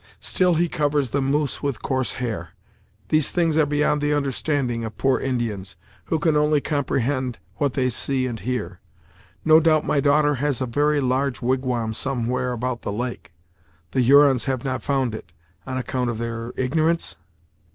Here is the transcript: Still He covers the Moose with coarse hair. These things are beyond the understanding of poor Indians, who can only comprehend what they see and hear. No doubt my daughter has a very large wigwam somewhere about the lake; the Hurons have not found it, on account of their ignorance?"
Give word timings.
Still 0.19 0.55
He 0.55 0.67
covers 0.67 1.11
the 1.11 1.21
Moose 1.21 1.61
with 1.61 1.83
coarse 1.83 2.13
hair. 2.13 2.53
These 3.09 3.29
things 3.29 3.55
are 3.55 3.67
beyond 3.67 4.01
the 4.01 4.13
understanding 4.13 4.83
of 4.83 4.97
poor 4.97 5.19
Indians, 5.19 5.75
who 6.05 6.17
can 6.17 6.35
only 6.35 6.59
comprehend 6.59 7.37
what 7.57 7.73
they 7.73 7.87
see 7.87 8.25
and 8.25 8.39
hear. 8.39 8.79
No 9.45 9.59
doubt 9.59 9.85
my 9.85 9.99
daughter 9.99 10.33
has 10.41 10.59
a 10.59 10.65
very 10.65 11.01
large 11.01 11.43
wigwam 11.43 11.93
somewhere 11.93 12.51
about 12.51 12.81
the 12.81 12.91
lake; 12.91 13.31
the 13.91 14.01
Hurons 14.01 14.45
have 14.45 14.65
not 14.65 14.81
found 14.81 15.13
it, 15.13 15.33
on 15.67 15.77
account 15.77 16.09
of 16.09 16.17
their 16.17 16.51
ignorance?" 16.57 17.17